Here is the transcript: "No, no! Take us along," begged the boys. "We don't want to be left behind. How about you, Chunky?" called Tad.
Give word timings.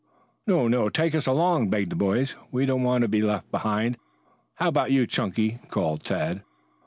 "No, 0.47 0.67
no! 0.67 0.89
Take 0.89 1.13
us 1.13 1.27
along," 1.27 1.69
begged 1.69 1.91
the 1.91 1.95
boys. 1.95 2.35
"We 2.51 2.65
don't 2.65 2.81
want 2.81 3.03
to 3.03 3.07
be 3.07 3.21
left 3.21 3.51
behind. 3.51 3.99
How 4.55 4.67
about 4.69 4.89
you, 4.89 5.05
Chunky?" 5.05 5.59
called 5.69 6.03
Tad. 6.03 6.41